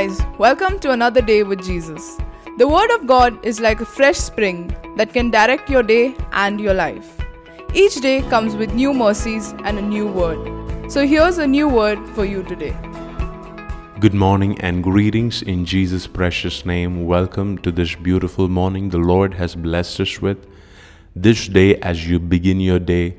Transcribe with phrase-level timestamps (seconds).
[0.00, 2.16] guys, welcome to another day with Jesus.
[2.56, 6.58] The Word of God is like a fresh spring that can direct your day and
[6.58, 7.18] your life.
[7.74, 10.90] Each day comes with new mercies and a new word.
[10.90, 12.74] So here's a new word for you today.
[13.98, 17.04] Good morning and greetings in Jesus' precious name.
[17.04, 20.46] Welcome to this beautiful morning the Lord has blessed us with.
[21.14, 23.16] This day, as you begin your day,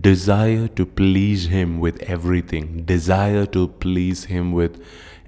[0.00, 4.80] desire to please Him with everything, desire to please Him with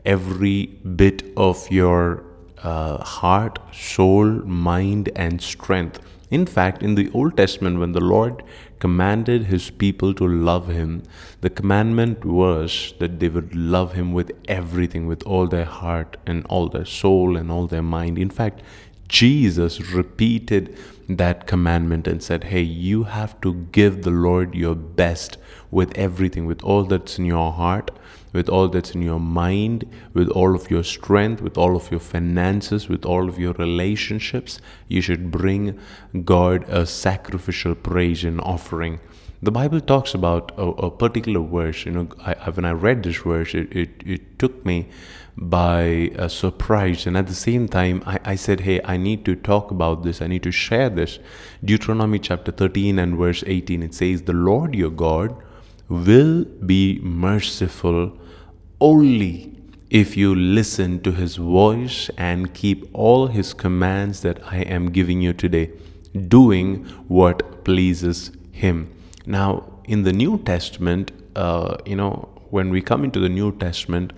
[0.04, 2.24] every bit of your
[2.62, 6.00] uh, heart, soul, mind, and strength.
[6.30, 8.42] In fact, in the Old Testament, when the Lord
[8.80, 11.02] commanded his people to love him,
[11.42, 16.44] the commandment was that they would love him with everything, with all their heart and
[16.46, 18.18] all their soul and all their mind.
[18.18, 18.62] In fact,
[19.08, 20.76] Jesus repeated
[21.08, 25.36] that commandment and said, Hey, you have to give the Lord your best
[25.70, 27.90] with everything, with all that's in your heart,
[28.34, 32.00] with all that's in your mind, with all of your strength, with all of your
[32.00, 34.60] finances, with all of your relationships.
[34.88, 35.78] You should bring
[36.24, 39.00] God a sacrificial praise and offering.
[39.40, 41.86] The Bible talks about a, a particular verse.
[41.86, 44.88] You know, I, when I read this verse, it, it, it took me
[45.36, 47.06] by a surprise.
[47.06, 50.20] And at the same time, I, I said, Hey, I need to talk about this.
[50.20, 51.18] I need to share this.
[51.64, 55.36] Deuteronomy chapter 13 and verse 18, it says, The Lord your God
[55.88, 58.18] will be merciful
[58.80, 59.52] only
[59.90, 65.20] if you listen to his voice and keep all his commands that I am giving
[65.20, 65.70] you today,
[66.28, 68.92] doing what pleases him.
[69.26, 74.12] Now, in the New Testament, uh, you know, when we come into the New Testament,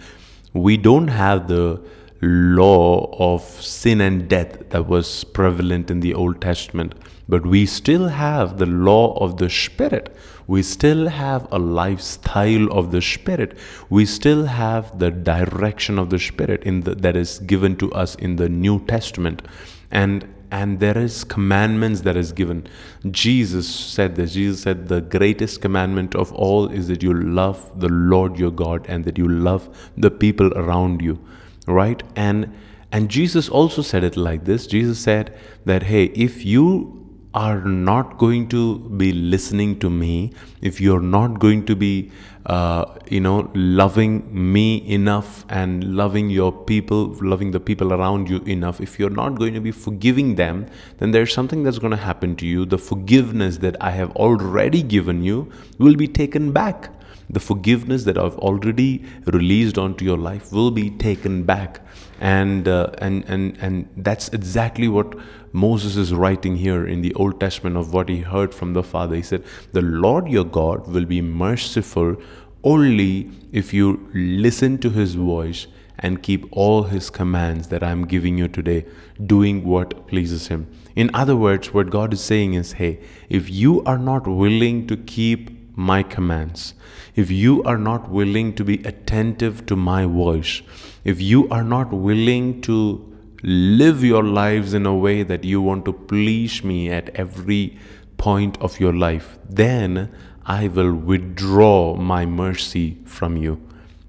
[0.53, 1.81] we don't have the
[2.21, 6.95] law of sin and death that was prevalent in the Old Testament,
[7.29, 10.15] but we still have the law of the Spirit.
[10.47, 13.59] We still have a lifestyle of the Spirit.
[13.91, 18.15] We still have the direction of the Spirit in the, that is given to us
[18.15, 19.43] in the New Testament.
[19.91, 22.65] And and there is commandments that is given
[23.11, 27.89] jesus said this jesus said the greatest commandment of all is that you love the
[27.89, 31.19] lord your god and that you love the people around you
[31.67, 32.03] right?
[32.15, 32.55] And
[32.93, 34.67] and jesus also said it like this.
[34.67, 40.33] Jesus said that hey if you are not going to be listening to me
[40.63, 42.11] if you're not going to be
[42.47, 48.39] uh, you know loving me enough and loving your people loving the people around you
[48.45, 50.67] enough if you're not going to be forgiving them
[50.99, 52.65] then there's something that's going to happen to you.
[52.65, 56.91] The forgiveness that i have already given you will be taken back
[57.29, 61.81] the forgiveness that I've already released onto your life will be taken back.
[62.21, 65.15] And, uh, and, and, and that's exactly what
[65.53, 69.17] Moses is writing here in the Old Testament of what he heard from the Father.
[69.17, 72.17] He said, The Lord your God will be merciful
[72.63, 75.67] only if you listen to his voice
[75.99, 78.85] and keep all his commands that I'm giving you today,
[79.25, 80.71] doing what pleases him.
[80.95, 84.97] In other words, what God is saying is, hey, if you are not willing to
[84.97, 86.75] keep my commands,
[87.15, 90.63] if you are not willing to be attentive to my voice,
[91.05, 95.85] if you are not willing to live your lives in a way that you want
[95.85, 97.79] to please me at every
[98.17, 100.11] point of your life, then
[100.47, 103.61] I will withdraw my mercy from you.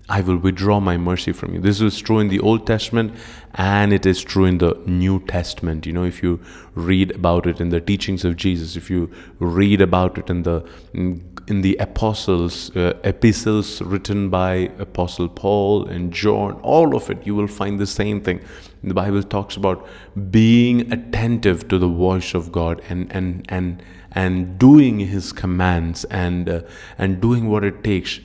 [0.09, 1.59] I will withdraw my mercy from you.
[1.59, 3.13] This is true in the Old Testament
[3.55, 5.85] and it is true in the New Testament.
[5.85, 6.39] You know, if you
[6.75, 10.63] read about it in the teachings of Jesus, if you read about it in the
[10.93, 17.35] in the apostles uh, epistles written by apostle Paul and John, all of it you
[17.35, 18.41] will find the same thing.
[18.83, 19.85] The Bible talks about
[20.31, 26.47] being attentive to the voice of God and and and and doing his commands and
[26.47, 26.61] uh,
[26.97, 28.21] and doing what it takes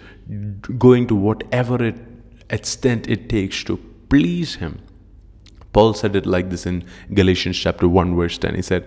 [0.79, 1.97] going to whatever it,
[2.51, 3.77] extent it takes to
[4.09, 4.81] please Him.
[5.73, 6.85] Paul said it like this in
[7.15, 8.55] Galatians chapter 1, verse 10.
[8.55, 8.87] He said,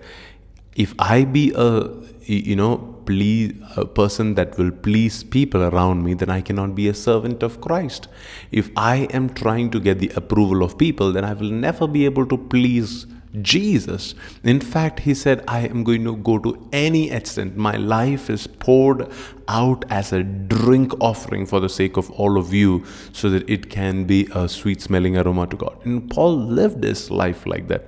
[0.76, 1.90] If I be a
[2.26, 2.76] you know
[3.06, 7.42] please a person that will please people around me then i cannot be a servant
[7.42, 8.08] of christ
[8.50, 12.04] if i am trying to get the approval of people then i will never be
[12.04, 13.06] able to please
[13.42, 14.14] Jesus.
[14.42, 17.56] In fact, he said, I am going to go to any extent.
[17.56, 19.10] My life is poured
[19.48, 23.70] out as a drink offering for the sake of all of you, so that it
[23.70, 25.78] can be a sweet smelling aroma to God.
[25.84, 27.86] And Paul lived his life like that.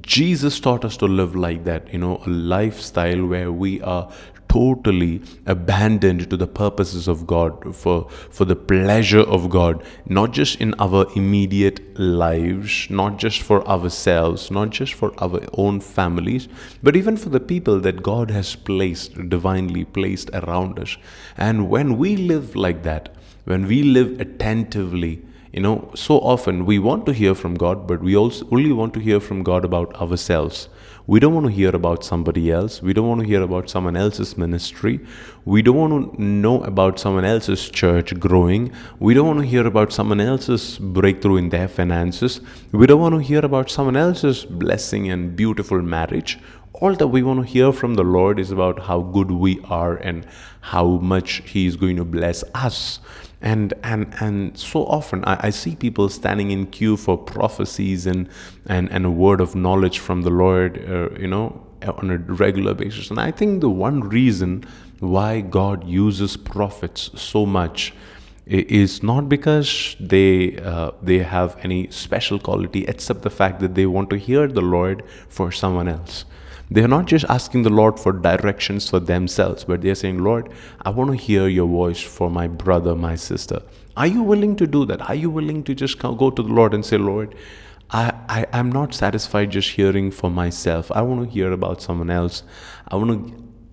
[0.00, 4.10] Jesus taught us to live like that, you know, a lifestyle where we are
[4.54, 10.60] totally abandoned to the purposes of God, for, for the pleasure of God, not just
[10.60, 16.46] in our immediate lives, not just for ourselves, not just for our own families,
[16.82, 20.96] but even for the people that God has placed, divinely placed around us.
[21.36, 23.14] And when we live like that,
[23.44, 25.22] when we live attentively,
[25.54, 28.92] you know so often we want to hear from god but we also only want
[28.94, 30.68] to hear from god about ourselves.
[31.06, 32.80] We don't want to hear about somebody else.
[32.80, 35.00] We don't want to hear about someone else's ministry.
[35.44, 38.72] We don't want to know about someone else's church growing.
[38.98, 42.40] We don't want to hear about someone else's breakthrough in their finances.
[42.72, 46.38] We don't want to hear about someone else's blessing and beautiful marriage
[46.74, 49.96] all that we want to hear from the Lord is about how good we are
[49.96, 50.26] and
[50.60, 52.98] how much He is going to bless us.
[53.40, 58.28] And and and so often I, I see people standing in queue for prophecies and
[58.66, 62.74] and and a word of knowledge from the Lord, uh, you know, on a regular
[62.74, 63.10] basis.
[63.10, 64.64] And I think the one reason
[64.98, 67.94] why God uses prophets so much
[68.46, 73.86] is not because they uh, they have any special quality except the fact that they
[73.86, 76.24] want to hear the Lord for someone else
[76.70, 80.18] they are not just asking the Lord for directions for themselves, but they are saying,
[80.18, 80.50] Lord,
[80.82, 83.62] I want to hear your voice for my brother, my sister.
[83.96, 85.02] Are you willing to do that?
[85.08, 87.34] Are you willing to just go to the Lord and say, Lord,
[87.90, 90.90] I, I, I'm not satisfied just hearing for myself.
[90.90, 92.42] I want to hear about someone else.
[92.88, 93.28] I want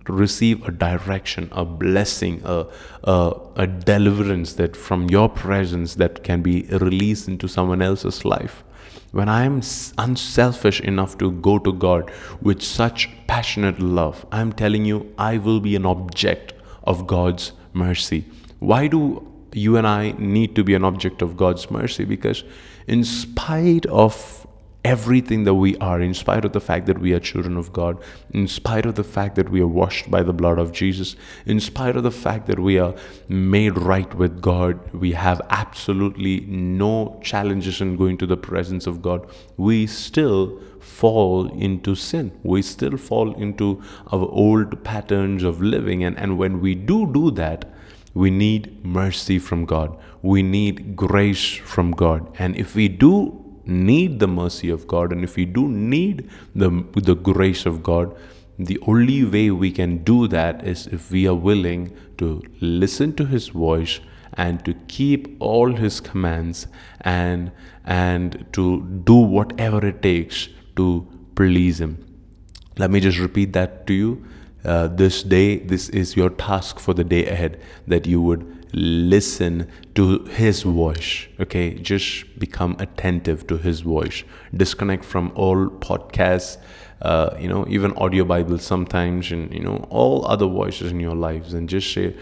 [0.05, 2.67] to receive a direction, a blessing, a,
[3.03, 8.63] a, a deliverance that from your presence that can be released into someone else's life
[9.11, 9.61] when I am
[9.97, 12.11] unselfish enough to go to God
[12.41, 18.25] with such passionate love, I'm telling you, I will be an object of God's mercy.
[18.59, 22.05] Why do you and I need to be an object of God's mercy?
[22.05, 22.43] Because,
[22.87, 24.47] in spite of
[24.83, 28.01] everything that we are, in spite of the fact that we are children of God,
[28.31, 31.59] in spite of the fact that we are washed by the blood of Jesus, in
[31.59, 32.95] spite of the fact that we are
[33.27, 39.01] made right with God, we have absolutely no challenges in going to the presence of
[39.01, 42.31] God, we still fall into sin.
[42.43, 43.81] We still fall into
[44.11, 46.03] our old patterns of living.
[46.03, 47.65] And, and when we do do that,
[48.13, 49.97] we need mercy from God.
[50.21, 52.35] We need grace from God.
[52.37, 56.69] And if we do need the mercy of God, and if we do need the,
[56.95, 58.15] the grace of God,
[58.57, 63.25] the only way we can do that is if we are willing to listen to
[63.25, 63.99] His voice
[64.33, 66.67] and to keep all His commands
[67.01, 67.51] and
[67.83, 72.05] and to do whatever it takes to please Him.
[72.77, 74.25] Let me just repeat that to you.
[74.63, 79.69] Uh, this day, this is your task for the day ahead that you would listen
[79.95, 81.73] to his voice okay?
[81.73, 84.23] Just become attentive to his voice.
[84.55, 86.57] Disconnect from all podcasts
[87.01, 91.15] uh, you know even audio bibles sometimes and you know all other voices in your
[91.15, 92.15] lives and just say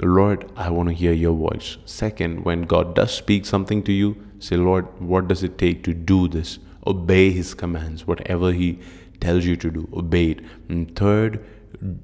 [0.00, 1.76] lord i want to hear your voice.
[1.84, 5.92] Second when god does speak something to you say lord what does it take to
[5.92, 6.58] do this?
[6.86, 8.78] Obey his commands whatever he
[9.20, 10.40] tells you to do obey it.
[10.68, 11.44] And third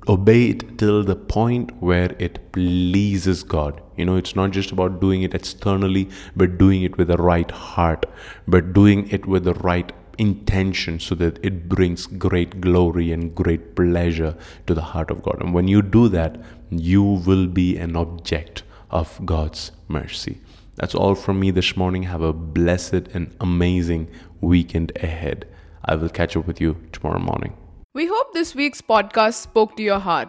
[0.09, 3.81] obey it till the point where it pleases God.
[3.97, 7.51] You know, it's not just about doing it externally, but doing it with the right
[7.51, 8.07] heart,
[8.47, 13.77] but doing it with the right intention so that it brings great glory and great
[13.77, 14.37] pleasure
[14.67, 15.41] to the heart of God.
[15.41, 16.41] And when you do that,
[16.71, 20.41] you will be an object of God's mercy.
[20.75, 22.05] That's all from me this morning.
[22.05, 24.09] Have a blessed and amazing
[24.41, 25.47] weekend ahead.
[25.85, 27.57] I will catch up with you tomorrow morning.
[27.95, 30.29] We hope this week's podcast spoke to your heart.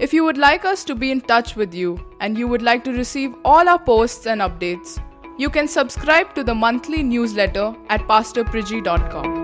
[0.00, 2.82] If you would like us to be in touch with you and you would like
[2.84, 4.98] to receive all our posts and updates,
[5.38, 9.39] you can subscribe to the monthly newsletter at pastorpriji.com.